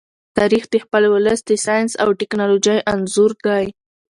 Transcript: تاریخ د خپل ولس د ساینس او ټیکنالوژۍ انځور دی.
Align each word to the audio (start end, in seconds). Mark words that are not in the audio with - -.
تاریخ 0.37 0.63
د 0.69 0.75
خپل 0.83 1.03
ولس 1.13 1.39
د 1.45 1.51
ساینس 1.65 1.91
او 2.03 2.09
ټیکنالوژۍ 2.19 2.77
انځور 2.93 3.31
دی. 3.45 3.65